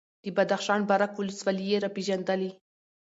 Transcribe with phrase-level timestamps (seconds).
[0.23, 2.51] د بدخشان بارک ولسوالي یې راپېژندلې،